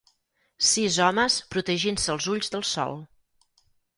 [0.67, 2.95] Sis homes protegint-se els ulls del sol